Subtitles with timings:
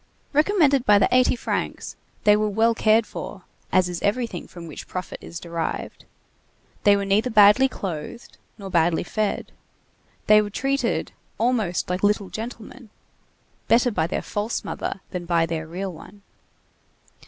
[0.33, 4.87] Recommended by the eighty francs, they were well cared for, as is everything from which
[4.87, 6.05] profit is derived;
[6.85, 9.51] they were neither badly clothed, nor badly fed;
[10.25, 15.93] they were treated almost like "little gentlemen,"—better by their false mother than by their real
[15.93, 16.23] one.